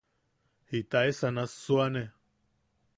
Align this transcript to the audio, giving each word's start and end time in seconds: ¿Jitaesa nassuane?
¿Jitaesa 0.69 1.27
nassuane? 1.31 2.03